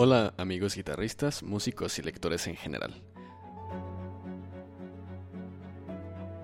Hola 0.00 0.32
amigos 0.36 0.76
guitarristas, 0.76 1.42
músicos 1.42 1.98
y 1.98 2.02
lectores 2.02 2.46
en 2.46 2.54
general. 2.54 3.02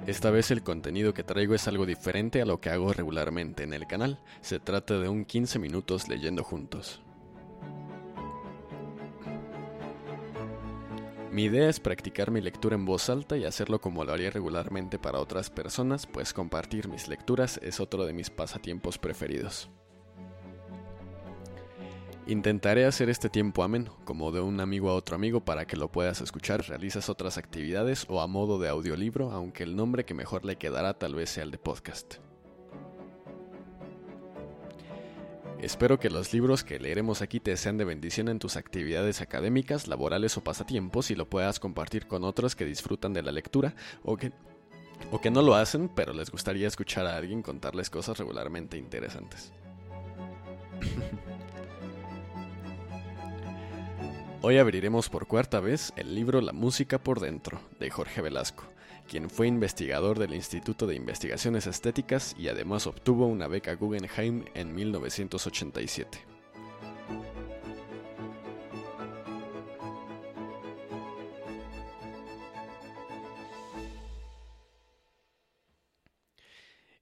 Esta 0.09 0.33
vez 0.33 0.51
el 0.51 0.65
contenido 0.65 1.15
que 1.15 1.23
traigo 1.23 1.55
es 1.55 1.69
algo 1.69 1.87
diferente 1.87 2.43
a 2.43 2.47
lo 2.47 2.61
que 2.61 2.71
hago 2.71 2.93
regularmente 2.93 3.63
en 3.63 3.73
el 3.73 3.87
canal. 3.87 4.19
Se 4.41 4.59
trata 4.59 4.99
de 4.99 5.09
un 5.09 5.25
15 5.25 5.61
minutos 5.61 6.09
leyendo 6.09 6.43
juntos. 6.43 7.01
Mi 11.31 11.45
idea 11.45 11.69
es 11.69 11.79
practicar 11.79 12.33
mi 12.33 12.41
lectura 12.41 12.75
en 12.75 12.85
voz 12.85 13.09
alta 13.09 13.37
y 13.37 13.45
hacerlo 13.45 13.81
como 13.81 14.05
lo 14.05 14.13
haría 14.13 14.31
regularmente 14.31 14.99
para 14.99 15.21
otras 15.21 15.51
personas, 15.51 16.09
pues 16.09 16.33
compartir 16.33 16.89
mis 16.89 17.07
lecturas 17.07 17.61
es 17.63 17.79
otro 17.79 18.05
de 18.05 18.15
mis 18.15 18.31
pasatiempos 18.31 18.99
preferidos. 18.99 19.71
Intentaré 22.27 22.87
hacer 22.87 23.11
este 23.11 23.29
tiempo 23.29 23.63
ameno, 23.63 23.99
como 24.07 24.33
de 24.33 24.41
un 24.41 24.59
amigo 24.61 24.89
a 24.89 24.95
otro 24.95 25.15
amigo 25.15 25.45
para 25.45 25.67
que 25.67 25.77
lo 25.77 25.93
puedas 25.93 26.23
escuchar, 26.23 26.67
realizas 26.67 27.11
otras 27.11 27.37
actividades 27.37 28.07
o 28.09 28.23
a 28.23 28.27
modo 28.27 28.59
de 28.59 28.71
audiolibro, 28.71 29.31
aunque 29.31 29.63
el 29.63 29.77
nombre 29.77 30.07
que 30.07 30.15
mejor 30.15 30.47
le 30.47 30.57
quedará 30.57 30.95
tal 30.95 31.15
vez 31.15 31.29
sea 31.29 31.43
el 31.43 31.51
de 31.51 31.59
podcast. 31.59 32.15
Espero 35.61 36.01
que 36.01 36.09
los 36.09 36.33
libros 36.33 36.65
que 36.65 36.79
leeremos 36.79 37.21
aquí 37.21 37.41
te 37.41 37.55
sean 37.59 37.77
de 37.77 37.85
bendición 37.85 38.29
en 38.29 38.39
tus 38.39 38.57
actividades 38.57 39.21
académicas, 39.21 39.87
laborales 39.87 40.39
o 40.39 40.45
pasatiempos 40.45 41.11
y 41.11 41.17
lo 41.17 41.29
puedas 41.29 41.61
compartir 41.61 42.07
con 42.07 42.25
otros 42.25 42.57
que 42.57 42.65
disfrutan 42.65 43.13
de 43.13 43.23
la 43.23 43.33
lectura 43.33 43.75
o 44.03 44.17
que, 44.17 44.33
o 45.11 45.21
que 45.21 45.31
no 45.31 45.43
lo 45.43 45.57
hacen, 45.57 45.91
pero 45.95 46.15
les 46.15 46.31
gustaría 46.31 46.69
escuchar 46.69 47.07
a 47.07 47.17
alguien 47.19 47.43
contarles 47.43 47.91
cosas 47.91 48.17
regularmente 48.17 48.79
interesantes. 48.79 49.53
Hoy 54.47 54.59
abriremos 54.59 55.09
por 55.09 55.27
cuarta 55.27 55.59
vez 55.59 55.95
el 55.97 56.15
libro 56.15 56.43
La 56.43 56.53
música 56.53 57.03
por 57.03 57.19
dentro 57.19 57.63
de 57.81 57.89
Jorge 57.89 58.21
Velasco 58.21 58.65
quien 59.09 59.31
fue 59.31 59.47
investigador 59.49 60.19
del 60.19 60.35
Instituto 60.35 60.87
de 60.87 60.97
Investigaciones 60.97 61.67
Estéticas 61.67 62.37
y 62.39 62.49
además 62.49 62.87
obtuvo 62.87 63.27
una 63.27 63.49
beca 63.49 63.75
Guggenheim 63.75 64.45
en 64.53 64.75
1987. 64.75 66.19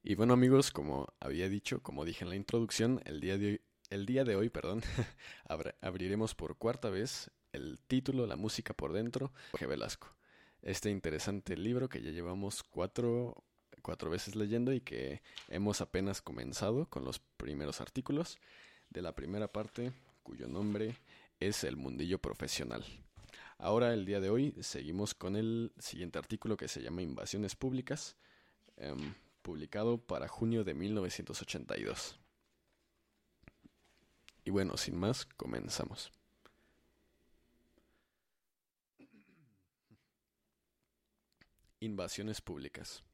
Y 0.05 0.15
bueno 0.15 0.35
amigos, 0.35 0.71
como 0.71 1.09
había 1.19 1.49
dicho, 1.49 1.83
como 1.83 2.05
dije 2.05 2.23
en 2.23 2.31
la 2.31 2.37
introducción, 2.37 3.01
el 3.05 3.21
día 3.21 3.37
de 3.37 3.47
hoy, 3.47 3.61
el 3.93 4.07
día 4.07 4.25
de 4.25 4.37
hoy 4.37 4.49
perdón, 4.49 4.83
abriremos 5.81 6.35
por 6.35 6.57
cuarta 6.57 6.91
vez 6.91 7.31
el 7.53 7.79
título 7.87 8.27
La 8.27 8.37
música 8.37 8.75
por 8.75 8.93
dentro, 8.93 9.33
Jorge 9.53 9.67
Velasco 9.67 10.17
este 10.63 10.91
interesante 10.91 11.57
libro 11.57 11.89
que 11.89 12.01
ya 12.01 12.11
llevamos 12.11 12.63
cuatro, 12.63 13.45
cuatro 13.83 14.11
veces 14.11 14.37
leyendo 14.37 14.73
y 14.73 14.81
que 14.81 15.23
hemos 15.49 15.81
apenas 15.81 16.23
comenzado 16.23 16.89
con 16.89 17.05
los 17.05 17.19
primeros 17.19 17.81
artículos 17.81 18.39
de 18.89 19.03
la 19.03 19.15
primera 19.15 19.49
parte, 19.49 19.93
cuyo 20.23 20.47
nombre 20.47 20.97
es 21.41 21.65
El 21.65 21.77
Mundillo 21.77 22.19
Profesional. 22.21 22.85
Ahora, 23.59 23.93
el 23.93 24.07
día 24.07 24.21
de 24.21 24.31
hoy, 24.31 24.55
seguimos 24.61 25.15
con 25.15 25.37
el 25.37 25.73
siguiente 25.79 26.19
artículo 26.19 26.57
que 26.57 26.69
se 26.69 26.83
llama 26.83 27.03
Invasiones 27.03 27.57
Públicas, 27.57 28.17
em, 28.77 29.15
publicado 29.43 29.99
para 29.99 30.29
junio 30.29 30.65
de 30.65 30.75
1982. 30.75 32.22
Y 34.45 34.51
bueno, 34.51 34.77
sin 34.77 34.99
más, 34.99 35.25
comenzamos. 35.37 36.11
Invasiones 41.81 42.41
públicas. 42.41 43.05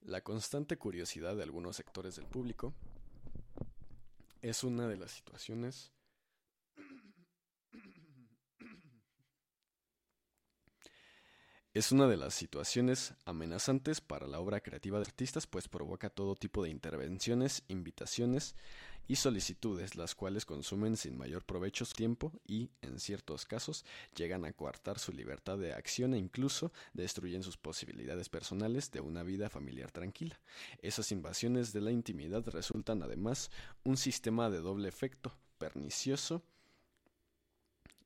La 0.00 0.22
constante 0.22 0.76
curiosidad 0.76 1.36
de 1.36 1.44
algunos 1.44 1.76
sectores 1.76 2.16
del 2.16 2.26
público 2.26 2.74
es 4.40 4.64
una 4.64 4.88
de 4.88 4.96
las 4.96 5.12
situaciones 5.12 5.92
es 11.74 11.92
una 11.92 12.06
de 12.06 12.16
las 12.16 12.34
situaciones 12.34 13.14
amenazantes 13.24 14.00
para 14.00 14.26
la 14.26 14.40
obra 14.40 14.60
creativa 14.60 14.98
de 14.98 15.06
artistas, 15.06 15.46
pues 15.46 15.68
provoca 15.68 16.10
todo 16.10 16.34
tipo 16.34 16.62
de 16.62 16.70
intervenciones, 16.70 17.62
invitaciones, 17.68 18.54
y 19.08 19.16
solicitudes, 19.16 19.96
las 19.96 20.14
cuales 20.14 20.44
consumen 20.44 20.96
sin 20.96 21.16
mayor 21.18 21.44
provecho 21.44 21.84
su 21.84 21.94
tiempo 21.94 22.32
y, 22.46 22.70
en 22.82 22.98
ciertos 22.98 23.44
casos, 23.44 23.84
llegan 24.14 24.44
a 24.44 24.52
coartar 24.52 24.98
su 24.98 25.12
libertad 25.12 25.58
de 25.58 25.72
acción 25.72 26.14
e 26.14 26.18
incluso 26.18 26.72
destruyen 26.92 27.42
sus 27.42 27.56
posibilidades 27.56 28.28
personales 28.28 28.90
de 28.90 29.00
una 29.00 29.22
vida 29.22 29.50
familiar 29.50 29.90
tranquila. 29.90 30.40
Esas 30.80 31.12
invasiones 31.12 31.72
de 31.72 31.80
la 31.80 31.90
intimidad 31.90 32.46
resultan 32.48 33.02
además 33.02 33.50
un 33.84 33.96
sistema 33.96 34.50
de 34.50 34.60
doble 34.60 34.88
efecto, 34.88 35.36
pernicioso 35.58 36.42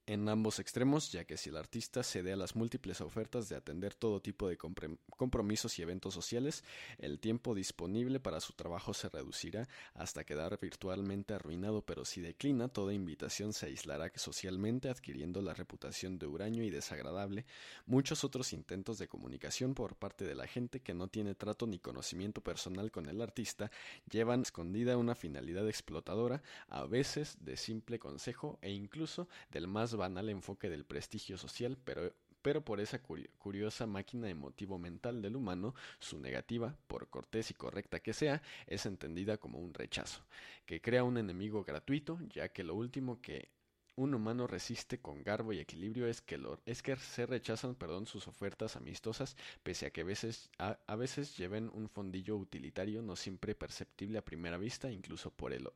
en 0.06 0.28
ambos 0.28 0.60
extremos, 0.60 1.10
ya 1.10 1.24
que 1.24 1.36
si 1.36 1.50
el 1.50 1.56
artista 1.56 2.04
cede 2.04 2.32
a 2.32 2.36
las 2.36 2.54
múltiples 2.54 3.00
ofertas 3.00 3.48
de 3.48 3.56
atender 3.56 3.92
todo 3.94 4.22
tipo 4.22 4.48
de 4.48 4.56
compromisos 4.56 5.78
y 5.78 5.82
eventos 5.82 6.14
sociales, 6.14 6.62
el 6.98 7.18
tiempo 7.18 7.54
disponible 7.56 8.20
para 8.20 8.40
su 8.40 8.52
trabajo 8.52 8.94
se 8.94 9.08
reducirá 9.08 9.68
hasta 9.94 10.24
quedar 10.24 10.58
virtualmente 10.60 11.34
arruinado, 11.34 11.82
pero 11.82 12.04
si 12.04 12.20
declina, 12.20 12.68
toda 12.68 12.94
invitación 12.94 13.52
se 13.52 13.66
aislará 13.66 14.12
socialmente, 14.14 14.88
adquiriendo 14.88 15.42
la 15.42 15.54
reputación 15.54 16.18
de 16.18 16.26
huraño 16.26 16.62
y 16.62 16.70
desagradable. 16.70 17.44
Muchos 17.86 18.22
otros 18.22 18.52
intentos 18.52 18.98
de 18.98 19.08
comunicación 19.08 19.74
por 19.74 19.96
parte 19.96 20.24
de 20.24 20.36
la 20.36 20.46
gente 20.46 20.80
que 20.80 20.94
no 20.94 21.08
tiene 21.08 21.34
trato 21.34 21.66
ni 21.66 21.80
conocimiento 21.80 22.42
personal 22.42 22.92
con 22.92 23.08
el 23.08 23.20
artista 23.20 23.72
llevan 24.08 24.42
escondida 24.42 24.96
una 24.96 25.16
finalidad 25.16 25.68
explotadora, 25.68 26.42
a 26.68 26.84
veces 26.86 27.38
de 27.40 27.56
simple 27.56 27.98
consejo 27.98 28.58
e 28.62 28.70
incluso 28.70 29.28
del 29.50 29.66
más 29.66 29.95
banal 29.96 30.28
enfoque 30.28 30.70
del 30.70 30.84
prestigio 30.84 31.38
social, 31.38 31.76
pero, 31.84 32.12
pero 32.42 32.64
por 32.64 32.80
esa 32.80 33.00
curiosa 33.02 33.86
máquina 33.86 34.28
emotivo 34.28 34.78
mental 34.78 35.22
del 35.22 35.36
humano, 35.36 35.74
su 35.98 36.18
negativa, 36.18 36.76
por 36.86 37.08
cortés 37.08 37.50
y 37.50 37.54
correcta 37.54 38.00
que 38.00 38.12
sea, 38.12 38.42
es 38.66 38.86
entendida 38.86 39.38
como 39.38 39.58
un 39.58 39.74
rechazo, 39.74 40.24
que 40.64 40.80
crea 40.80 41.04
un 41.04 41.18
enemigo 41.18 41.64
gratuito, 41.64 42.18
ya 42.32 42.48
que 42.48 42.64
lo 42.64 42.74
último 42.74 43.20
que 43.20 43.50
un 43.96 44.14
humano 44.14 44.46
resiste 44.46 45.00
con 45.00 45.22
garbo 45.22 45.52
y 45.52 45.58
equilibrio 45.58 46.06
es 46.06 46.20
que, 46.20 46.36
lo, 46.36 46.60
es 46.66 46.82
que 46.82 46.96
se 46.96 47.26
rechazan 47.26 47.74
perdón, 47.74 48.06
sus 48.06 48.28
ofertas 48.28 48.76
amistosas, 48.76 49.36
pese 49.62 49.86
a 49.86 49.90
que 49.90 50.04
veces, 50.04 50.50
a 50.58 50.96
veces 50.96 51.36
lleven 51.36 51.70
un 51.72 51.88
fondillo 51.88 52.36
utilitario 52.36 53.02
no 53.02 53.16
siempre 53.16 53.54
perceptible 53.54 54.18
a 54.18 54.24
primera 54.24 54.58
vista, 54.58 54.90
incluso 54.90 55.30
por 55.30 55.52
el 55.52 55.68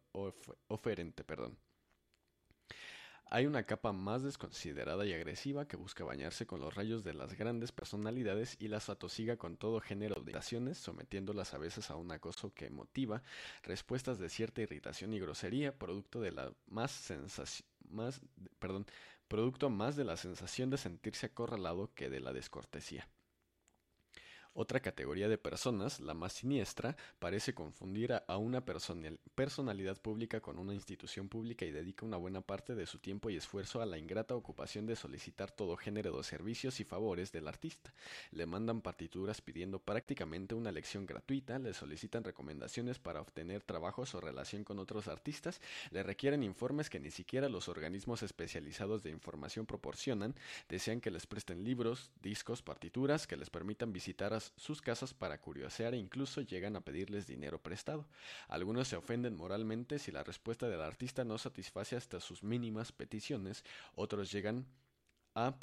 oferente. 0.68 1.24
Perdón. 1.24 1.56
Hay 3.32 3.46
una 3.46 3.62
capa 3.62 3.92
más 3.92 4.24
desconsiderada 4.24 5.06
y 5.06 5.12
agresiva 5.12 5.68
que 5.68 5.76
busca 5.76 6.02
bañarse 6.02 6.46
con 6.46 6.60
los 6.60 6.74
rayos 6.74 7.04
de 7.04 7.14
las 7.14 7.38
grandes 7.38 7.70
personalidades 7.70 8.56
y 8.58 8.66
las 8.66 8.88
atosiga 8.88 9.36
con 9.36 9.56
todo 9.56 9.80
género 9.80 10.16
de 10.16 10.22
irritaciones, 10.22 10.78
sometiéndolas 10.78 11.54
a 11.54 11.58
veces 11.58 11.90
a 11.90 11.96
un 11.96 12.10
acoso 12.10 12.52
que 12.52 12.70
motiva 12.70 13.22
respuestas 13.62 14.18
de 14.18 14.28
cierta 14.28 14.62
irritación 14.62 15.14
y 15.14 15.20
grosería, 15.20 15.78
producto 15.78 16.20
de 16.20 16.32
la 16.32 16.52
más 16.66 16.90
sensación 16.90 17.68
más, 17.88 18.20
perdón, 18.58 18.86
producto 19.28 19.70
más 19.70 19.94
de 19.94 20.04
la 20.04 20.16
sensación 20.16 20.70
de 20.70 20.78
sentirse 20.78 21.26
acorralado 21.26 21.92
que 21.94 22.10
de 22.10 22.18
la 22.18 22.32
descortesía. 22.32 23.08
Otra 24.52 24.80
categoría 24.80 25.28
de 25.28 25.38
personas, 25.38 26.00
la 26.00 26.12
más 26.12 26.32
siniestra, 26.32 26.96
parece 27.20 27.54
confundir 27.54 28.12
a, 28.12 28.36
una 28.36 28.64
personalidad 28.64 30.00
pública 30.00 30.40
con 30.40 30.58
una 30.58 30.74
institución 30.74 31.28
pública 31.28 31.64
y 31.64 31.70
dedica 31.70 32.04
una 32.04 32.16
buena 32.16 32.40
parte 32.40 32.74
de 32.74 32.86
su 32.86 32.98
tiempo 32.98 33.30
y 33.30 33.36
esfuerzo 33.36 33.80
a 33.80 33.86
la 33.86 33.96
ingrata 33.96 34.34
ocupación 34.34 34.86
de 34.86 34.96
solicitar 34.96 35.52
todo 35.52 35.76
género 35.76 36.16
de 36.16 36.24
servicios 36.24 36.80
y 36.80 36.84
favores 36.84 37.30
del 37.30 37.46
artista. 37.46 37.94
Le 38.32 38.44
mandan 38.44 38.80
partituras 38.80 39.40
pidiendo 39.40 39.78
prácticamente 39.78 40.56
una 40.56 40.72
lección 40.72 41.06
gratuita, 41.06 41.60
le 41.60 41.72
solicitan 41.72 42.24
recomendaciones 42.24 42.98
para 42.98 43.20
obtener 43.20 43.62
trabajos 43.62 44.16
o 44.16 44.20
relación 44.20 44.64
con 44.64 44.80
otros 44.80 45.06
artistas, 45.06 45.60
le 45.92 46.02
requieren 46.02 46.42
informes 46.42 46.90
que 46.90 46.98
ni 46.98 47.12
siquiera 47.12 47.48
los 47.48 47.68
organismos 47.68 48.24
especializados 48.24 49.04
de 49.04 49.10
información 49.10 49.64
proporcionan, 49.64 50.34
desean 50.68 51.00
que 51.00 51.12
les 51.12 51.28
presten 51.28 51.62
libros, 51.62 52.10
discos, 52.20 52.62
partituras, 52.62 53.28
que 53.28 53.36
les 53.36 53.48
permitan 53.48 53.92
visitar 53.92 54.34
a 54.34 54.39
sus 54.40 54.80
casas 54.82 55.14
para 55.14 55.40
curiosear 55.40 55.94
e 55.94 55.98
incluso 55.98 56.40
llegan 56.40 56.76
a 56.76 56.80
pedirles 56.80 57.26
dinero 57.26 57.62
prestado. 57.62 58.06
Algunos 58.48 58.88
se 58.88 58.96
ofenden 58.96 59.36
moralmente 59.36 59.98
si 59.98 60.12
la 60.12 60.24
respuesta 60.24 60.68
del 60.68 60.80
artista 60.80 61.24
no 61.24 61.38
satisface 61.38 61.96
hasta 61.96 62.20
sus 62.20 62.42
mínimas 62.42 62.92
peticiones, 62.92 63.64
otros 63.94 64.32
llegan 64.32 64.66
a, 65.34 65.54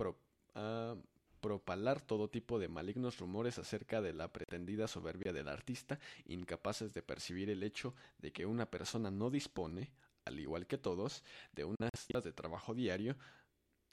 a 0.55 0.95
propalar 1.41 2.01
todo 2.01 2.29
tipo 2.29 2.59
de 2.59 2.67
malignos 2.67 3.19
rumores 3.19 3.59
acerca 3.59 4.01
de 4.01 4.13
la 4.13 4.31
pretendida 4.31 4.87
soberbia 4.87 5.33
del 5.33 5.47
artista, 5.47 5.99
incapaces 6.25 6.93
de 6.93 7.01
percibir 7.01 7.49
el 7.49 7.63
hecho 7.63 7.93
de 8.17 8.31
que 8.31 8.45
una 8.45 8.69
persona 8.69 9.11
no 9.11 9.29
dispone, 9.29 9.91
al 10.25 10.39
igual 10.39 10.67
que 10.67 10.77
todos, 10.77 11.23
de 11.53 11.63
unas 11.63 11.91
días 12.07 12.23
de 12.23 12.33
trabajo 12.33 12.73
diario, 12.73 13.15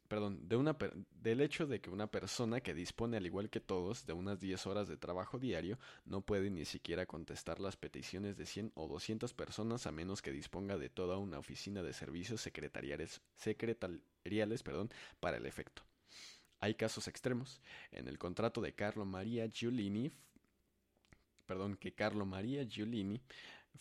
perdón, 0.09 0.49
de 0.49 0.57
una 0.57 0.77
del 1.23 1.41
hecho 1.41 1.67
de 1.67 1.81
que 1.81 1.91
una 1.91 2.07
persona 2.07 2.61
que 2.61 2.75
dispone 2.75 3.17
al 3.17 3.27
igual 3.27 3.51
que 3.51 3.61
todos 3.61 4.07
de 4.07 4.13
unas 4.13 4.41
10 4.41 4.67
horas 4.67 4.89
de 4.89 4.97
trabajo 4.97 5.39
diario 5.39 5.79
no 6.05 6.21
puede 6.21 6.51
ni 6.51 6.65
siquiera 6.65 7.07
contestar 7.07 7.61
las 7.61 7.77
peticiones 7.77 8.37
de 8.37 8.47
100 8.47 8.73
o 8.75 8.89
200 8.89 9.33
personas 9.35 9.87
a 9.87 9.93
menos 9.93 10.23
que 10.23 10.33
disponga 10.33 10.77
de 10.77 10.91
toda 10.91 11.19
una 11.19 11.39
oficina 11.39 11.83
de 11.83 11.93
servicios 11.93 12.41
secretariales, 12.41 13.23
secretariales 13.37 14.63
perdón, 14.63 14.91
para 15.21 15.37
el 15.37 15.47
efecto. 15.47 15.83
Hay 16.61 16.75
casos 16.75 17.09
extremos. 17.09 17.61
En 17.91 18.09
el 18.09 18.19
contrato 18.19 18.61
de 18.61 18.75
Carlo 18.75 19.05
Maria 19.05 19.49
Giulini, 19.51 20.13
perdón, 21.47 21.77
que 21.77 21.93
Carlo 21.93 22.25
Maria 22.25 22.65
Giulini 22.65 23.21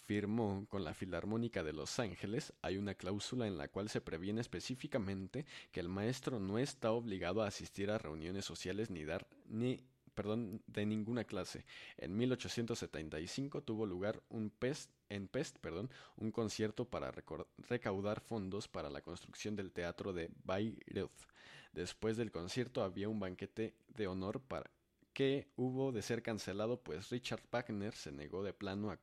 firmó 0.06 0.66
con 0.70 0.84
la 0.84 0.94
Filarmónica 0.94 1.64
de 1.64 1.74
Los 1.74 2.00
Ángeles, 2.00 2.54
hay 2.62 2.78
una 2.78 2.96
cláusula 2.96 3.48
en 3.48 3.58
la 3.58 3.68
cual 3.68 3.90
se 3.90 4.02
previene 4.02 4.42
específicamente 4.42 5.46
que 5.72 5.80
el 5.80 5.90
maestro 5.90 6.40
no 6.40 6.58
está 6.58 6.92
obligado 6.92 7.42
a 7.42 7.48
asistir 7.48 7.92
a 7.92 7.98
reuniones 7.98 8.46
sociales 8.46 8.90
ni 8.90 9.06
dar 9.06 9.28
ni 9.48 9.80
perdón, 10.14 10.62
de 10.68 10.86
ninguna 10.86 11.24
clase. 11.24 11.66
En 11.98 12.16
1875 12.16 13.64
tuvo 13.64 13.86
lugar 13.86 14.22
un 14.30 14.50
pest, 14.50 14.92
en 15.10 15.28
Pest 15.28 15.58
perdón, 15.60 15.90
un 16.18 16.32
concierto 16.32 16.86
para 16.86 17.12
recaudar 17.58 18.22
fondos 18.22 18.68
para 18.68 18.90
la 18.90 19.02
construcción 19.02 19.56
del 19.56 19.72
teatro 19.72 20.14
de 20.14 20.30
Bayreuth. 20.44 21.28
Después 21.74 22.18
del 22.18 22.32
concierto 22.32 22.84
había 22.84 23.10
un 23.10 23.20
banquete 23.20 23.76
de 23.88 24.08
honor 24.08 24.42
para 24.42 24.70
que 25.14 25.48
hubo 25.56 25.92
de 25.92 26.02
ser 26.02 26.24
cancelado 26.24 26.82
pues 26.82 27.10
Richard 27.10 27.44
Wagner 27.52 27.94
se 27.94 28.12
negó 28.12 28.44
de 28.44 28.54
plano 28.54 28.92
a, 28.92 29.00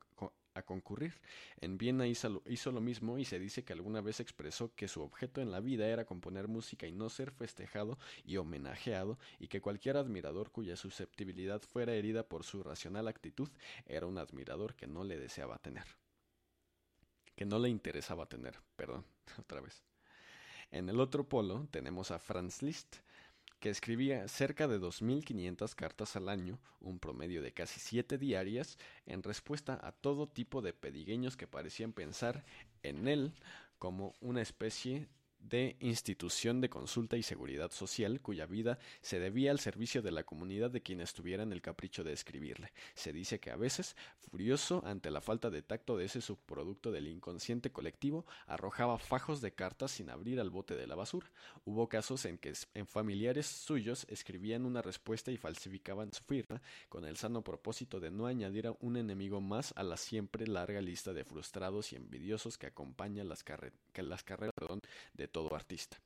a 0.53 0.61
concurrir. 0.63 1.19
En 1.59 1.77
Viena 1.77 2.07
hizo, 2.07 2.41
lo 2.71 2.81
mismo 2.81 3.17
y 3.17 3.25
se 3.25 3.39
dice 3.39 3.63
que 3.63 3.73
alguna 3.73 4.01
vez 4.01 4.19
expresó 4.19 4.73
que 4.75 4.87
su 4.87 5.01
objeto 5.01 5.41
en 5.41 5.51
la 5.51 5.59
vida 5.59 5.87
era 5.87 6.05
componer 6.05 6.47
música 6.47 6.87
y 6.87 6.91
no 6.91 7.09
ser 7.09 7.31
festejado 7.31 7.97
y 8.23 8.37
homenajeado 8.37 9.17
y 9.39 9.47
que 9.47 9.61
cualquier 9.61 9.97
admirador 9.97 10.51
cuya 10.51 10.75
susceptibilidad 10.75 11.61
fuera 11.61 11.93
herida 11.93 12.27
por 12.27 12.43
su 12.43 12.63
racional 12.63 13.07
actitud 13.07 13.49
era 13.85 14.05
un 14.05 14.17
admirador 14.17 14.75
que 14.75 14.87
no 14.87 15.03
le 15.03 15.17
deseaba 15.17 15.57
tener. 15.59 15.85
Que 17.35 17.45
no 17.45 17.59
le 17.59 17.69
interesaba 17.69 18.25
tener, 18.27 18.59
perdón, 18.75 19.05
otra 19.39 19.61
vez. 19.61 19.83
En 20.69 20.87
el 20.87 20.99
otro 20.99 21.27
polo 21.27 21.67
tenemos 21.69 22.11
a 22.11 22.19
Franz 22.19 22.61
Liszt, 22.61 22.97
que 23.61 23.69
escribía 23.69 24.27
cerca 24.27 24.67
de 24.67 24.79
2.500 24.79 25.75
cartas 25.75 26.15
al 26.15 26.29
año, 26.29 26.59
un 26.81 26.97
promedio 26.97 27.43
de 27.43 27.53
casi 27.53 27.79
siete 27.79 28.17
diarias, 28.17 28.79
en 29.05 29.21
respuesta 29.21 29.79
a 29.83 29.91
todo 29.91 30.27
tipo 30.27 30.63
de 30.63 30.73
pedigueños 30.73 31.37
que 31.37 31.45
parecían 31.45 31.93
pensar 31.93 32.43
en 32.81 33.07
él 33.07 33.33
como 33.77 34.15
una 34.19 34.41
especie 34.41 35.07
de 35.41 35.75
institución 35.79 36.61
de 36.61 36.69
consulta 36.69 37.17
y 37.17 37.23
seguridad 37.23 37.71
social 37.71 38.21
cuya 38.21 38.45
vida 38.45 38.79
se 39.01 39.19
debía 39.19 39.51
al 39.51 39.59
servicio 39.59 40.01
de 40.01 40.11
la 40.11 40.23
comunidad 40.23 40.71
de 40.71 40.81
quienes 40.81 41.13
tuvieran 41.13 41.51
el 41.51 41.61
capricho 41.61 42.03
de 42.03 42.13
escribirle. 42.13 42.71
Se 42.93 43.11
dice 43.11 43.39
que 43.39 43.51
a 43.51 43.55
veces, 43.55 43.95
furioso 44.19 44.83
ante 44.85 45.11
la 45.11 45.21
falta 45.21 45.49
de 45.49 45.61
tacto 45.61 45.97
de 45.97 46.05
ese 46.05 46.21
subproducto 46.21 46.91
del 46.91 47.07
inconsciente 47.07 47.71
colectivo, 47.71 48.25
arrojaba 48.47 48.97
fajos 48.97 49.41
de 49.41 49.53
cartas 49.53 49.91
sin 49.91 50.09
abrir 50.09 50.39
al 50.39 50.49
bote 50.49 50.75
de 50.75 50.87
la 50.87 50.95
basura. 50.95 51.29
Hubo 51.65 51.89
casos 51.89 52.25
en 52.25 52.37
que 52.37 52.53
en 52.73 52.87
familiares 52.87 53.47
suyos 53.47 54.05
escribían 54.09 54.65
una 54.65 54.81
respuesta 54.81 55.31
y 55.31 55.37
falsificaban 55.37 56.13
su 56.13 56.23
firma 56.23 56.61
con 56.89 57.05
el 57.05 57.17
sano 57.17 57.43
propósito 57.43 57.99
de 57.99 58.11
no 58.11 58.27
añadir 58.27 58.67
a 58.67 58.75
un 58.79 58.97
enemigo 58.97 59.41
más 59.41 59.73
a 59.75 59.83
la 59.83 59.97
siempre 59.97 60.47
larga 60.47 60.81
lista 60.81 61.13
de 61.13 61.23
frustrados 61.23 61.93
y 61.93 61.95
envidiosos 61.95 62.57
que 62.57 62.67
acompaña 62.67 63.23
las, 63.23 63.43
las 63.95 64.23
carreras 64.23 64.53
de 65.13 65.27
todo 65.31 65.55
artista. 65.55 65.97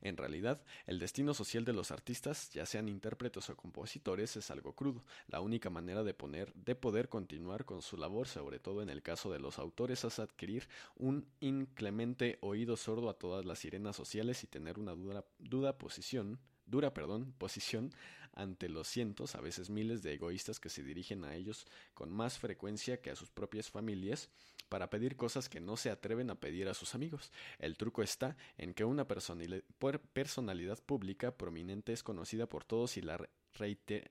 En 0.00 0.16
realidad, 0.16 0.62
el 0.86 0.98
destino 0.98 1.34
social 1.34 1.64
de 1.64 1.72
los 1.72 1.90
artistas, 1.90 2.50
ya 2.50 2.66
sean 2.66 2.88
intérpretes 2.88 3.50
o 3.50 3.56
compositores, 3.56 4.36
es 4.36 4.50
algo 4.50 4.74
crudo. 4.74 5.04
La 5.26 5.40
única 5.40 5.70
manera 5.70 6.02
de, 6.04 6.14
poner, 6.14 6.52
de 6.54 6.74
poder 6.74 7.08
continuar 7.08 7.64
con 7.64 7.82
su 7.82 7.96
labor, 7.96 8.28
sobre 8.28 8.60
todo 8.60 8.82
en 8.82 8.90
el 8.90 9.02
caso 9.02 9.32
de 9.32 9.40
los 9.40 9.58
autores, 9.58 10.04
es 10.04 10.18
adquirir 10.18 10.68
un 10.96 11.28
inclemente 11.40 12.38
oído 12.40 12.76
sordo 12.76 13.08
a 13.08 13.18
todas 13.18 13.44
las 13.44 13.58
sirenas 13.58 13.96
sociales 13.96 14.44
y 14.44 14.46
tener 14.46 14.78
una 14.78 14.94
dura, 14.94 15.78
posición, 15.78 16.38
dura, 16.66 16.94
perdón, 16.94 17.34
posición 17.38 17.92
ante 18.34 18.68
los 18.68 18.88
cientos, 18.88 19.34
a 19.34 19.40
veces 19.40 19.70
miles 19.70 20.02
de 20.02 20.14
egoístas 20.14 20.60
que 20.60 20.68
se 20.68 20.82
dirigen 20.82 21.24
a 21.24 21.34
ellos 21.34 21.66
con 21.94 22.10
más 22.10 22.38
frecuencia 22.38 23.00
que 23.00 23.10
a 23.10 23.16
sus 23.16 23.30
propias 23.30 23.70
familias 23.70 24.30
para 24.68 24.90
pedir 24.90 25.16
cosas 25.16 25.48
que 25.48 25.60
no 25.60 25.76
se 25.76 25.90
atreven 25.90 26.30
a 26.30 26.34
pedir 26.34 26.68
a 26.68 26.74
sus 26.74 26.94
amigos. 26.94 27.32
El 27.58 27.76
truco 27.76 28.02
está 28.02 28.36
en 28.56 28.74
que 28.74 28.84
una 28.84 29.06
personalidad 29.06 30.82
pública 30.84 31.36
prominente 31.36 31.92
es 31.92 32.02
conocida 32.02 32.48
por 32.48 32.64
todos 32.64 32.96
y 32.96 33.02
la 33.02 33.18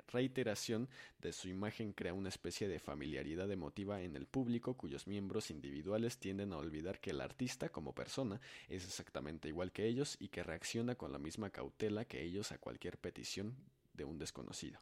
reiteración 0.07 0.89
de 1.19 1.31
su 1.31 1.47
imagen 1.47 1.93
crea 1.93 2.13
una 2.13 2.29
especie 2.29 2.67
de 2.67 2.79
familiaridad 2.79 3.49
emotiva 3.51 4.01
en 4.01 4.15
el 4.15 4.25
público 4.25 4.75
cuyos 4.75 5.07
miembros 5.07 5.51
individuales 5.51 6.17
tienden 6.17 6.53
a 6.53 6.57
olvidar 6.57 6.99
que 6.99 7.11
el 7.11 7.21
artista 7.21 7.69
como 7.69 7.93
persona 7.93 8.41
es 8.67 8.83
exactamente 8.83 9.47
igual 9.47 9.71
que 9.71 9.85
ellos 9.85 10.17
y 10.19 10.29
que 10.29 10.43
reacciona 10.43 10.95
con 10.95 11.11
la 11.11 11.19
misma 11.19 11.49
cautela 11.49 12.05
que 12.05 12.23
ellos 12.23 12.51
a 12.51 12.57
cualquier 12.57 12.97
petición 12.97 13.55
de 13.97 14.05
un 14.05 14.17
desconocido. 14.17 14.79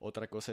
Otra 0.00 0.26
cosa 0.26 0.52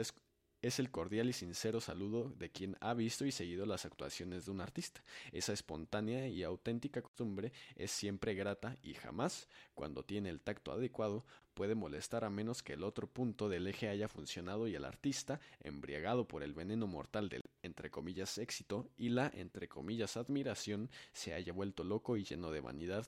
es 0.62 0.78
el 0.78 0.90
cordial 0.90 1.28
y 1.30 1.32
sincero 1.32 1.80
saludo 1.80 2.30
de 2.36 2.50
quien 2.50 2.76
ha 2.80 2.94
visto 2.94 3.24
y 3.24 3.32
seguido 3.32 3.64
las 3.66 3.86
actuaciones 3.86 4.44
de 4.44 4.50
un 4.50 4.60
artista. 4.60 5.02
Esa 5.32 5.52
espontánea 5.52 6.28
y 6.28 6.42
auténtica 6.42 7.02
costumbre 7.02 7.52
es 7.76 7.90
siempre 7.90 8.34
grata 8.34 8.76
y 8.82 8.94
jamás, 8.94 9.48
cuando 9.74 10.04
tiene 10.04 10.28
el 10.28 10.40
tacto 10.40 10.70
adecuado, 10.70 11.24
puede 11.54 11.74
molestar 11.74 12.24
a 12.24 12.30
menos 12.30 12.62
que 12.62 12.74
el 12.74 12.84
otro 12.84 13.06
punto 13.06 13.48
del 13.48 13.66
eje 13.66 13.88
haya 13.88 14.08
funcionado 14.08 14.68
y 14.68 14.74
el 14.74 14.84
artista, 14.84 15.40
embriagado 15.60 16.28
por 16.28 16.42
el 16.42 16.52
veneno 16.52 16.86
mortal 16.86 17.28
del 17.28 17.42
entre 17.62 17.90
comillas 17.90 18.38
éxito 18.38 18.88
y 18.96 19.08
la 19.08 19.30
entre 19.34 19.68
comillas 19.68 20.16
admiración, 20.16 20.90
se 21.12 21.34
haya 21.34 21.52
vuelto 21.52 21.84
loco 21.84 22.16
y 22.16 22.24
lleno 22.24 22.50
de 22.50 22.60
vanidad 22.60 23.06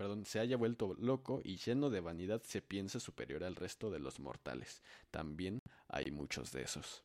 perdón, 0.00 0.24
se 0.24 0.40
haya 0.40 0.56
vuelto 0.56 0.94
loco 0.98 1.42
y 1.44 1.58
lleno 1.58 1.90
de 1.90 2.00
vanidad 2.00 2.40
se 2.42 2.62
piensa 2.62 2.98
superior 2.98 3.44
al 3.44 3.54
resto 3.54 3.90
de 3.90 3.98
los 3.98 4.18
mortales. 4.18 4.82
También 5.10 5.60
hay 5.88 6.10
muchos 6.10 6.52
de 6.52 6.62
esos. 6.62 7.04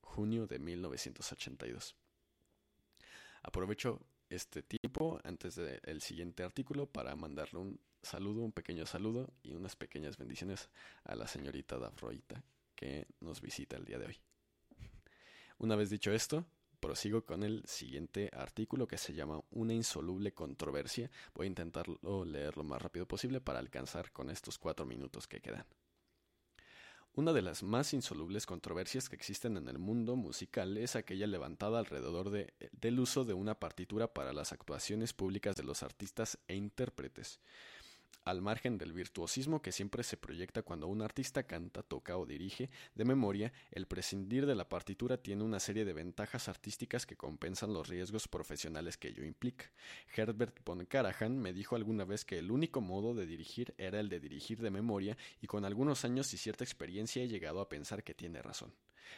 Junio 0.00 0.48
de 0.48 0.58
1982. 0.58 1.94
Aprovecho 3.44 4.00
este 4.28 4.64
tiempo 4.64 5.20
antes 5.22 5.54
del 5.54 6.00
siguiente 6.00 6.42
artículo 6.42 6.86
para 6.86 7.14
mandarle 7.14 7.60
un 7.60 7.80
saludo, 8.02 8.42
un 8.42 8.50
pequeño 8.50 8.86
saludo 8.86 9.32
y 9.44 9.52
unas 9.54 9.76
pequeñas 9.76 10.16
bendiciones 10.16 10.68
a 11.04 11.14
la 11.14 11.28
señorita 11.28 11.78
Dafroita 11.78 12.42
que 12.74 13.06
nos 13.20 13.40
visita 13.40 13.76
el 13.76 13.84
día 13.84 14.00
de 14.00 14.06
hoy. 14.06 14.20
Una 15.58 15.76
vez 15.76 15.90
dicho 15.90 16.10
esto, 16.10 16.44
prosigo 16.76 17.24
con 17.24 17.42
el 17.42 17.64
siguiente 17.66 18.30
artículo 18.32 18.86
que 18.86 18.98
se 18.98 19.14
llama 19.14 19.40
Una 19.50 19.74
insoluble 19.74 20.32
controversia. 20.32 21.10
Voy 21.34 21.46
a 21.46 21.48
intentarlo 21.48 22.24
leer 22.24 22.56
lo 22.56 22.64
más 22.64 22.80
rápido 22.80 23.06
posible 23.06 23.40
para 23.40 23.58
alcanzar 23.58 24.12
con 24.12 24.30
estos 24.30 24.58
cuatro 24.58 24.86
minutos 24.86 25.26
que 25.26 25.40
quedan. 25.40 25.66
Una 27.14 27.32
de 27.32 27.40
las 27.40 27.62
más 27.62 27.94
insolubles 27.94 28.44
controversias 28.44 29.08
que 29.08 29.16
existen 29.16 29.56
en 29.56 29.68
el 29.68 29.78
mundo 29.78 30.16
musical 30.16 30.76
es 30.76 30.96
aquella 30.96 31.26
levantada 31.26 31.78
alrededor 31.78 32.28
de, 32.28 32.52
del 32.72 33.00
uso 33.00 33.24
de 33.24 33.32
una 33.32 33.58
partitura 33.58 34.12
para 34.12 34.34
las 34.34 34.52
actuaciones 34.52 35.14
públicas 35.14 35.56
de 35.56 35.62
los 35.62 35.82
artistas 35.82 36.38
e 36.46 36.56
intérpretes 36.56 37.40
al 38.24 38.42
margen 38.42 38.78
del 38.78 38.92
virtuosismo 38.92 39.62
que 39.62 39.72
siempre 39.72 40.02
se 40.02 40.16
proyecta 40.16 40.62
cuando 40.62 40.88
un 40.88 41.02
artista 41.02 41.44
canta, 41.44 41.82
toca 41.82 42.16
o 42.16 42.26
dirige 42.26 42.70
de 42.94 43.04
memoria, 43.04 43.52
el 43.70 43.86
prescindir 43.86 44.46
de 44.46 44.54
la 44.54 44.68
partitura 44.68 45.16
tiene 45.16 45.44
una 45.44 45.60
serie 45.60 45.84
de 45.84 45.92
ventajas 45.92 46.48
artísticas 46.48 47.06
que 47.06 47.16
compensan 47.16 47.72
los 47.72 47.88
riesgos 47.88 48.28
profesionales 48.28 48.96
que 48.96 49.08
ello 49.08 49.24
implica. 49.24 49.70
Herbert 50.14 50.64
von 50.64 50.84
Karajan 50.86 51.38
me 51.38 51.52
dijo 51.52 51.76
alguna 51.76 52.04
vez 52.04 52.24
que 52.24 52.38
el 52.38 52.50
único 52.50 52.80
modo 52.80 53.14
de 53.14 53.26
dirigir 53.26 53.74
era 53.78 54.00
el 54.00 54.08
de 54.08 54.20
dirigir 54.20 54.60
de 54.60 54.70
memoria 54.70 55.16
y 55.40 55.46
con 55.46 55.64
algunos 55.64 56.04
años 56.04 56.32
y 56.34 56.38
cierta 56.38 56.64
experiencia 56.64 57.22
he 57.22 57.28
llegado 57.28 57.60
a 57.60 57.68
pensar 57.68 58.02
que 58.02 58.14
tiene 58.14 58.42
razón. 58.42 58.72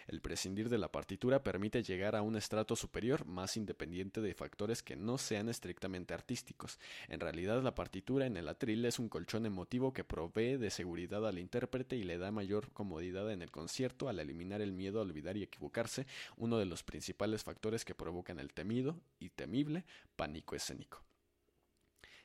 El 0.06 0.20
prescindir 0.20 0.68
de 0.68 0.78
la 0.78 0.90
partitura 0.90 1.42
permite 1.42 1.82
llegar 1.82 2.16
a 2.16 2.22
un 2.22 2.36
estrato 2.36 2.76
superior 2.76 3.26
más 3.26 3.56
independiente 3.56 4.20
de 4.20 4.34
factores 4.34 4.82
que 4.82 4.96
no 4.96 5.18
sean 5.18 5.48
estrictamente 5.48 6.14
artísticos. 6.14 6.78
En 7.08 7.20
realidad 7.20 7.62
la 7.62 7.74
partitura 7.74 8.26
en 8.26 8.36
el 8.36 8.48
atril 8.48 8.84
es 8.84 8.98
un 8.98 9.08
colchón 9.08 9.46
emotivo 9.46 9.92
que 9.92 10.04
provee 10.04 10.56
de 10.56 10.70
seguridad 10.70 11.26
al 11.26 11.38
intérprete 11.38 11.96
y 11.96 12.04
le 12.04 12.18
da 12.18 12.30
mayor 12.30 12.72
comodidad 12.72 13.30
en 13.30 13.42
el 13.42 13.50
concierto 13.50 14.08
al 14.08 14.18
eliminar 14.18 14.60
el 14.60 14.72
miedo 14.72 14.98
a 14.98 15.02
olvidar 15.02 15.36
y 15.36 15.42
equivocarse, 15.42 16.06
uno 16.36 16.58
de 16.58 16.66
los 16.66 16.82
principales 16.82 17.44
factores 17.44 17.84
que 17.84 17.94
provocan 17.94 18.38
el 18.38 18.52
temido 18.52 19.00
y 19.18 19.30
temible 19.30 19.84
pánico 20.16 20.56
escénico. 20.56 21.02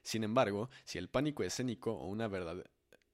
Sin 0.03 0.23
embargo, 0.23 0.69
si 0.83 0.97
el 0.97 1.07
pánico 1.07 1.43
escénico 1.43 1.93
o 1.93 2.07
una 2.07 2.27
verdad 2.27 2.65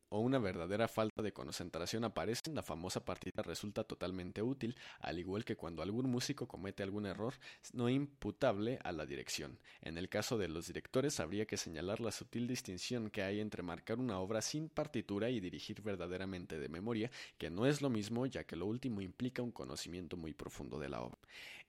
o 0.10 0.20
una 0.20 0.40
verdadera 0.40 0.88
falta 0.88 1.22
de 1.22 1.32
concentración 1.32 2.04
aparecen, 2.04 2.56
la 2.56 2.64
famosa 2.64 3.06
partida 3.06 3.42
resulta 3.44 3.84
totalmente 3.84 4.42
útil, 4.42 4.76
al 5.00 5.20
igual 5.20 5.46
que 5.46 5.56
cuando 5.56 5.82
algún 5.82 6.10
músico 6.10 6.48
comete 6.48 6.84
algún 6.84 7.06
error 7.06 7.36
no 7.74 7.90
imputable 7.90 8.80
a 8.84 8.92
la 8.92 9.06
dirección. 9.06 9.60
En 9.82 9.98
el 9.98 10.10
caso 10.10 10.38
de 10.38 10.48
los 10.48 10.68
directores 10.68 11.20
habría 11.20 11.46
que 11.46 11.58
señalar 11.58 12.00
la 12.02 12.12
sutil 12.12 12.48
distinción 12.48 13.10
que 13.10 13.24
hay 13.24 13.40
entre 13.40 13.64
marcar 13.64 14.00
una 14.00 14.20
obra 14.20 14.42
sin 14.42 14.70
partitura 14.70 15.30
y 15.30 15.40
dirigir 15.40 15.82
verdaderamente 15.82 16.60
de 16.60 16.70
memoria, 16.70 17.12
que 17.38 17.50
no 17.50 17.66
es 17.66 17.82
lo 17.82 17.90
mismo 17.90 18.26
ya 18.26 18.44
que 18.44 18.56
lo 18.56 18.66
último 18.66 19.02
implica 19.02 19.42
un 19.42 19.52
conocimiento 19.52 20.18
muy 20.18 20.34
profundo 20.34 20.80
de 20.80 20.90
la 20.90 21.02
obra. 21.02 21.20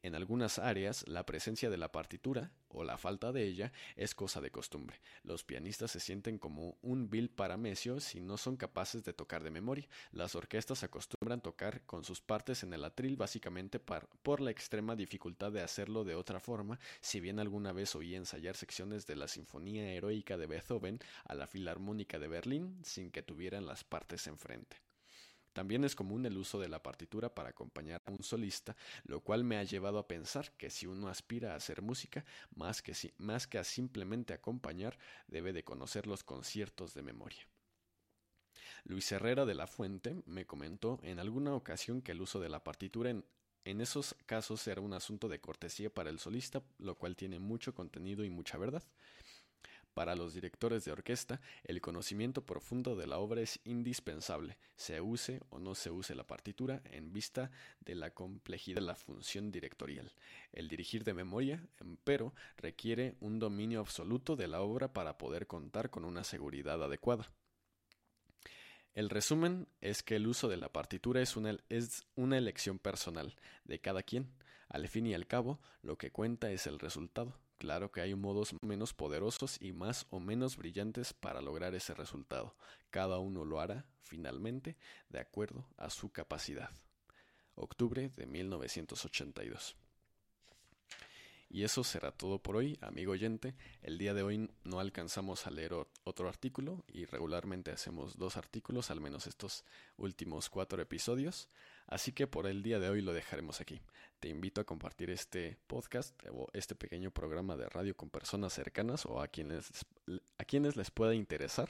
En 0.03 0.15
algunas 0.15 0.59
áreas, 0.59 1.07
la 1.07 1.27
presencia 1.27 1.69
de 1.69 1.77
la 1.77 1.93
partitura, 1.93 2.53
o 2.69 2.85
la 2.85 2.97
falta 2.97 3.33
de 3.33 3.45
ella, 3.45 3.73
es 3.97 4.15
cosa 4.15 4.41
de 4.41 4.51
costumbre. 4.51 4.99
Los 5.25 5.45
pianistas 5.45 5.91
se 5.91 6.01
sienten 6.01 6.39
como 6.39 6.79
un 6.81 7.11
vil 7.11 7.29
paramecio 7.29 8.01
si 8.01 8.21
son 8.37 8.57
capaces 8.57 9.05
de 9.05 9.13
tocar 9.13 9.43
de 9.43 9.51
memoria. 9.51 9.89
Las 10.13 10.35
orquestas 10.35 10.83
acostumbran 10.83 11.41
tocar 11.41 11.83
con 11.87 12.05
sus 12.05 12.21
partes 12.21 12.63
en 12.63 12.73
el 12.73 12.85
atril 12.85 13.17
básicamente 13.17 13.81
por 13.81 14.41
la 14.41 14.51
extrema 14.51 14.97
dificultad 14.97 15.53
de 15.53 15.63
hacerlo 15.63 16.05
de 16.05 16.15
otra 16.15 16.41
forma, 16.41 16.79
si 17.01 17.21
bien 17.21 17.39
alguna 17.39 17.73
vez 17.73 17.95
oí 17.95 18.15
ensayar 18.15 18.57
secciones 18.57 19.07
de 19.07 19.17
la 19.17 19.29
Sinfonía 19.29 19.93
Heroica 19.93 20.37
de 20.37 20.47
Beethoven 20.47 20.99
a 21.25 21.35
la 21.35 21.47
Filarmónica 21.47 22.19
de 22.19 22.29
Berlín 22.29 22.79
sin 22.85 23.11
que 23.11 23.23
tuvieran 23.23 23.67
las 23.67 23.85
partes 23.85 24.27
enfrente. 24.27 24.77
También 25.53 25.85
es 25.85 25.97
común 25.97 26.25
el 26.27 26.39
uso 26.39 26.61
de 26.61 26.69
la 26.69 26.83
partitura 26.83 27.35
para 27.35 27.51
acompañar 27.51 28.03
a 28.07 28.13
un 28.13 28.23
solista, 28.23 28.77
lo 29.05 29.21
cual 29.21 29.43
me 29.43 29.57
ha 29.57 29.65
llevado 29.65 29.99
a 29.99 30.07
pensar 30.07 30.53
que 30.53 30.71
si 30.71 30.87
uno 30.87 31.09
aspira 31.09 31.53
a 31.53 31.57
hacer 31.57 31.83
música, 31.83 32.25
más 32.55 32.83
que, 32.83 32.95
más 33.19 33.47
que 33.47 33.59
a 33.59 33.65
simplemente 33.65 34.33
acompañar, 34.33 34.97
debe 35.27 35.53
de 35.53 35.65
conocer 35.65 36.07
los 36.07 36.23
conciertos 36.23 36.95
de 36.95 37.03
memoria. 37.03 37.47
Luis 38.85 39.11
Herrera 39.13 39.47
de 39.47 39.55
la 39.55 39.67
Fuente 39.67 40.17
me 40.27 40.47
comentó 40.47 40.99
en 41.03 41.19
alguna 41.19 41.55
ocasión 41.55 42.03
que 42.03 42.13
el 42.13 42.21
uso 42.21 42.41
de 42.41 42.49
la 42.49 42.65
partitura 42.65 43.11
en, 43.11 43.25
en 43.65 43.81
esos 43.81 44.17
casos 44.27 44.67
era 44.67 44.81
un 44.81 44.95
asunto 44.95 45.29
de 45.29 45.41
cortesía 45.41 45.91
para 45.93 46.11
el 46.11 46.19
solista, 46.19 46.63
lo 46.79 46.97
cual 46.97 47.17
tiene 47.17 47.39
mucho 47.39 47.75
contenido 47.75 48.25
y 48.25 48.31
mucha 48.31 48.59
verdad. 48.59 48.83
Para 49.95 50.15
los 50.15 50.35
directores 50.35 50.85
de 50.85 50.93
orquesta, 50.93 51.41
el 51.65 51.81
conocimiento 51.81 52.47
profundo 52.47 52.95
de 52.95 53.09
la 53.09 53.19
obra 53.19 53.41
es 53.41 53.61
indispensable, 53.65 54.57
se 54.77 55.01
use 55.01 55.41
o 55.51 55.59
no 55.59 55.75
se 55.75 55.91
use 55.91 56.15
la 56.15 56.27
partitura, 56.27 56.81
en 56.85 57.13
vista 57.13 57.51
de 57.81 57.97
la 57.97 58.15
complejidad 58.15 58.77
de 58.77 58.87
la 58.87 58.95
función 58.95 59.51
directorial. 59.51 60.13
El 60.53 60.69
dirigir 60.69 61.03
de 61.03 61.13
memoria, 61.13 61.67
empero, 61.81 62.33
requiere 62.57 63.17
un 63.21 63.41
dominio 63.41 63.81
absoluto 63.81 64.37
de 64.37 64.47
la 64.47 64.63
obra 64.63 64.93
para 64.93 65.19
poder 65.19 65.49
contar 65.49 65.91
con 65.91 66.05
una 66.05 66.23
seguridad 66.23 66.83
adecuada. 66.83 67.29
El 68.95 69.09
resumen 69.09 69.69
es 69.81 70.03
que 70.03 70.17
el 70.17 70.27
uso 70.27 70.49
de 70.49 70.57
la 70.57 70.69
partitura 70.69 71.23
es 71.23 71.37
una, 71.37 71.57
es 71.69 72.07
una 72.17 72.39
elección 72.39 72.79
personal 72.79 73.37
de 73.65 73.81
cada 73.81 74.03
quien. 74.03 74.33
Al 74.69 74.89
fin 74.89 75.07
y 75.07 75.15
al 75.15 75.27
cabo, 75.27 75.61
lo 75.83 75.97
que 75.97 76.11
cuenta 76.11 76.51
es 76.51 76.67
el 76.67 76.79
resultado. 76.79 77.37
Claro 77.59 77.93
que 77.93 78.01
hay 78.01 78.15
modos 78.15 78.55
menos 78.63 78.95
poderosos 78.95 79.59
y 79.61 79.73
más 79.73 80.07
o 80.11 80.19
menos 80.19 80.57
brillantes 80.57 81.13
para 81.13 81.43
lograr 81.43 81.75
ese 81.75 81.95
resultado. 81.95 82.57
Cada 82.91 83.19
uno 83.19 83.45
lo 83.45 83.61
hará, 83.61 83.85
finalmente, 84.01 84.77
de 85.09 85.21
acuerdo 85.21 85.67
a 85.77 85.91
su 85.91 86.11
capacidad. 86.11 86.71
Octubre 87.55 88.09
de 88.17 88.27
1982. 88.27 89.77
Y 91.53 91.65
eso 91.65 91.83
será 91.83 92.13
todo 92.13 92.39
por 92.39 92.55
hoy, 92.55 92.79
amigo 92.81 93.11
oyente. 93.11 93.57
El 93.83 93.99
día 93.99 94.15
de 94.15 94.23
hoy 94.23 94.49
no 94.63 94.79
alcanzamos 94.79 95.49
a 95.49 95.51
leer 95.51 95.73
otro 96.05 96.29
artículo 96.29 96.85
y 96.87 97.07
regularmente 97.07 97.73
hacemos 97.73 98.17
dos 98.17 98.37
artículos, 98.37 98.93
al 98.93 99.01
menos 99.01 99.27
estos 99.27 99.65
últimos 99.97 100.49
cuatro 100.49 100.81
episodios. 100.81 101.49
Así 101.89 102.13
que 102.13 102.29
por 102.29 102.47
el 102.47 102.63
día 102.63 102.79
de 102.79 102.89
hoy 102.89 103.03
lo 103.03 103.13
dejaremos 103.13 103.61
aquí. 103.61 103.81
Te 104.21 104.29
invito 104.29 104.61
a 104.61 104.65
compartir 104.65 105.11
este 105.11 105.59
podcast 105.67 106.17
o 106.31 106.47
este 106.53 106.77
pequeño 106.77 107.11
programa 107.11 107.57
de 107.57 107.69
radio 107.69 107.97
con 107.97 108.11
personas 108.11 108.53
cercanas 108.53 109.05
o 109.05 109.21
a 109.21 109.27
quienes, 109.27 109.73
a 110.39 110.45
quienes 110.45 110.77
les 110.77 110.93
pueda 110.93 111.17
interesar 111.17 111.69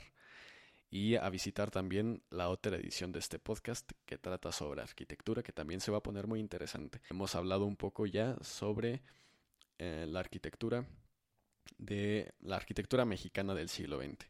y 0.91 1.15
a 1.15 1.27
visitar 1.31 1.71
también 1.71 2.21
la 2.29 2.49
otra 2.49 2.75
edición 2.75 3.11
de 3.11 3.19
este 3.19 3.39
podcast 3.39 3.91
que 4.05 4.19
trata 4.19 4.51
sobre 4.51 4.83
arquitectura, 4.83 5.41
que 5.41 5.53
también 5.53 5.79
se 5.79 5.89
va 5.89 5.97
a 5.99 6.03
poner 6.03 6.27
muy 6.27 6.39
interesante. 6.39 7.01
Hemos 7.09 7.33
hablado 7.33 7.65
un 7.65 7.77
poco 7.77 8.05
ya 8.05 8.35
sobre 8.43 9.01
eh, 9.83 10.05
la 10.07 10.19
arquitectura 10.19 10.85
de 11.79 12.35
la 12.41 12.55
arquitectura 12.55 13.03
mexicana 13.03 13.55
del 13.55 13.67
siglo 13.67 13.99
XX. 13.99 14.27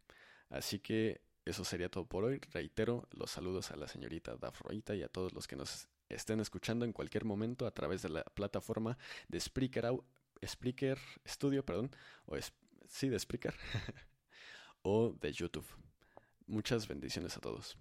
Así 0.50 0.80
que 0.80 1.20
eso 1.44 1.66
sería 1.66 1.90
todo 1.90 2.06
por 2.06 2.24
hoy. 2.24 2.40
Reitero 2.54 3.06
los 3.12 3.32
saludos 3.32 3.70
a 3.72 3.76
la 3.76 3.90
señorita 3.90 4.38
Dafroita 4.38 4.96
y 4.96 5.04
a 5.04 5.10
todos 5.10 5.34
los 5.34 5.50
que 5.50 5.58
nos 5.58 5.90
estén 6.08 6.40
escuchando 6.40 6.86
en 6.86 6.94
cualquier 6.94 7.26
momento 7.26 7.66
a 7.68 7.72
través 7.72 8.02
de 8.02 8.08
la 8.08 8.24
plataforma 8.24 8.98
de 9.28 9.42
Spreaker, 9.42 9.92
Spreaker 10.46 10.98
Studio, 11.28 11.66
perdón, 11.66 11.92
o 12.28 12.38
sí, 12.88 13.10
de 13.10 13.20
Spreaker, 13.20 13.54
o 14.84 15.12
de 15.20 15.34
YouTube. 15.34 15.68
Muchas 16.48 16.88
bendiciones 16.88 17.36
a 17.36 17.42
todos. 17.42 17.78